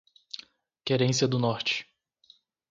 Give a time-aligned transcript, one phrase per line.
[0.83, 1.85] Querência do Norte